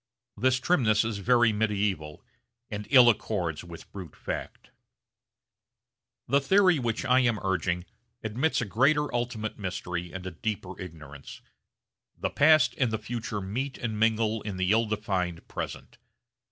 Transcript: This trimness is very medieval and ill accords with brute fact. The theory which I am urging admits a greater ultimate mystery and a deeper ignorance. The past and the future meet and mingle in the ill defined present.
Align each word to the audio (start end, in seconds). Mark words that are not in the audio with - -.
This 0.35 0.59
trimness 0.59 1.05
is 1.05 1.19
very 1.19 1.53
medieval 1.53 2.25
and 2.71 2.87
ill 2.89 3.07
accords 3.07 3.63
with 3.63 3.91
brute 3.91 4.15
fact. 4.15 4.71
The 6.27 6.41
theory 6.41 6.79
which 6.79 7.05
I 7.05 7.19
am 7.19 7.37
urging 7.43 7.85
admits 8.23 8.61
a 8.61 8.65
greater 8.65 9.13
ultimate 9.13 9.59
mystery 9.59 10.11
and 10.11 10.25
a 10.25 10.31
deeper 10.31 10.81
ignorance. 10.81 11.41
The 12.17 12.31
past 12.31 12.73
and 12.79 12.89
the 12.89 12.97
future 12.97 13.41
meet 13.41 13.77
and 13.77 13.99
mingle 13.99 14.41
in 14.41 14.57
the 14.57 14.71
ill 14.71 14.87
defined 14.87 15.47
present. 15.47 15.99